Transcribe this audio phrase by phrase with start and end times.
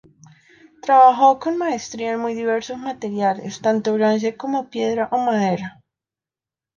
[0.81, 5.83] Trabajó con maestría en muy diversos materiales, tanto bronce como piedra o madera.